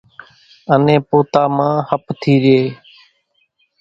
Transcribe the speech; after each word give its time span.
انين 0.73 0.99
پوتا 1.09 1.43
مان 1.55 1.73
ۿپ 1.87 2.03
ٿي 2.21 2.33
رئي، 2.43 2.61